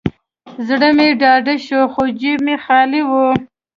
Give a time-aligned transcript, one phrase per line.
[0.67, 3.11] زړه مې ډاډه شو، خو جیب مې خالي و.